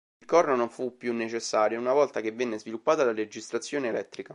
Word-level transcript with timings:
Il 0.19 0.25
corno 0.25 0.55
non 0.55 0.71
fu 0.71 0.97
più 0.97 1.13
necessario 1.13 1.79
una 1.79 1.93
volta 1.93 2.21
che 2.21 2.31
venne 2.31 2.57
sviluppata 2.57 3.05
la 3.05 3.13
registrazione 3.13 3.89
elettrica. 3.89 4.29